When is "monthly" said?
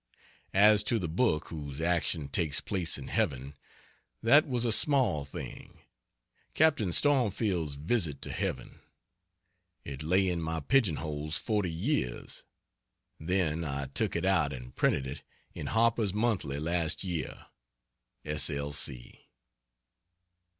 16.15-16.57